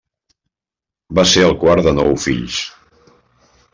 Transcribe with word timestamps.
Va 1.19 1.25
ser 1.33 1.43
el 1.49 1.55
quart 1.65 1.85
de 1.89 1.93
nou 1.99 2.17
fills. 2.25 2.59